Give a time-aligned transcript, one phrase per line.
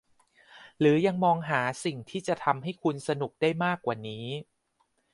[0.79, 4.25] หรือยังมองหาสิ่งที่จะทำให้คุณสนุกได้มากกว่านี้